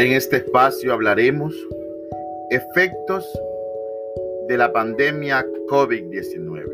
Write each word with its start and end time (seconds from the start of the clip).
En 0.00 0.12
este 0.12 0.38
espacio 0.38 0.94
hablaremos 0.94 1.54
efectos 2.48 3.30
de 4.48 4.56
la 4.56 4.72
pandemia 4.72 5.44
COVID-19. 5.68 6.64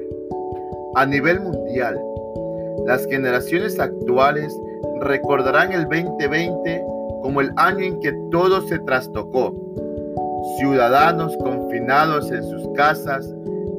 A 0.94 1.06
nivel 1.06 1.40
mundial, 1.40 2.00
las 2.86 3.04
generaciones 3.06 3.80
actuales 3.80 4.56
recordarán 5.00 5.72
el 5.72 5.88
2020 5.88 6.84
como 7.22 7.40
el 7.40 7.50
año 7.56 7.80
en 7.86 7.98
que 7.98 8.12
todo 8.30 8.60
se 8.68 8.78
trastocó. 8.78 9.52
Ciudadanos 10.60 11.36
confinados 11.38 12.30
en 12.30 12.44
sus 12.44 12.68
casas, 12.76 13.28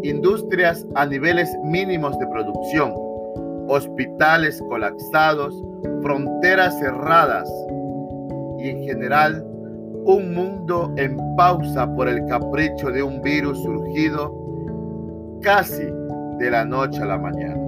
industrias 0.03 0.85
a 0.95 1.05
niveles 1.05 1.49
mínimos 1.63 2.19
de 2.19 2.27
producción, 2.27 2.93
hospitales 3.69 4.61
colapsados, 4.67 5.55
fronteras 6.01 6.77
cerradas 6.79 7.49
y 8.59 8.69
en 8.69 8.83
general 8.83 9.45
un 10.05 10.33
mundo 10.33 10.93
en 10.97 11.17
pausa 11.35 11.93
por 11.95 12.07
el 12.07 12.25
capricho 12.27 12.89
de 12.89 13.03
un 13.03 13.21
virus 13.21 13.61
surgido 13.61 14.33
casi 15.41 15.83
de 16.39 16.51
la 16.51 16.63
noche 16.63 17.01
a 17.01 17.05
la 17.05 17.17
mañana, 17.17 17.59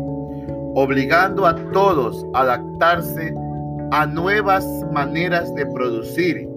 obligando 0.75 1.45
a 1.45 1.55
todos 1.71 2.25
a 2.33 2.41
adaptarse 2.41 3.33
a 3.91 4.05
nuevas 4.05 4.65
maneras 4.93 5.53
de 5.55 5.65
producir, 5.65 6.47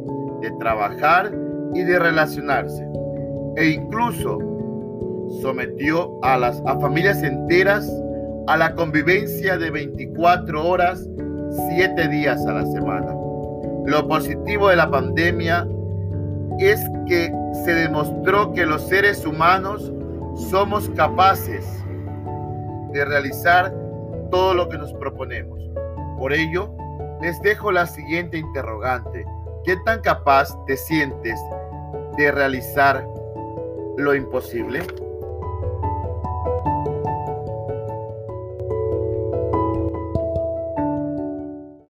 de 0.40 0.50
trabajar 0.60 1.32
y 1.74 1.82
de 1.82 1.98
relacionarse, 1.98 2.86
e 3.56 3.70
incluso 3.70 4.38
sometió 5.40 6.18
a 6.22 6.36
las 6.38 6.62
a 6.66 6.78
familias 6.78 7.22
enteras 7.22 7.90
a 8.46 8.56
la 8.56 8.74
convivencia 8.74 9.56
de 9.56 9.70
24 9.70 10.68
horas, 10.68 11.08
7 11.70 12.08
días 12.08 12.44
a 12.46 12.52
la 12.54 12.66
semana. 12.66 13.21
Lo 13.84 14.06
positivo 14.06 14.68
de 14.68 14.76
la 14.76 14.90
pandemia 14.90 15.66
es 16.58 16.80
que 17.06 17.32
se 17.64 17.74
demostró 17.74 18.52
que 18.52 18.64
los 18.64 18.82
seres 18.82 19.26
humanos 19.26 19.92
somos 20.50 20.88
capaces 20.90 21.66
de 22.92 23.04
realizar 23.04 23.74
todo 24.30 24.54
lo 24.54 24.68
que 24.68 24.78
nos 24.78 24.92
proponemos. 24.94 25.58
Por 26.18 26.32
ello, 26.32 26.74
les 27.20 27.40
dejo 27.42 27.72
la 27.72 27.86
siguiente 27.86 28.38
interrogante. 28.38 29.26
¿Qué 29.64 29.76
tan 29.84 30.00
capaz 30.00 30.56
te 30.66 30.76
sientes 30.76 31.40
de 32.16 32.30
realizar 32.30 33.06
lo 33.96 34.14
imposible? 34.14 34.82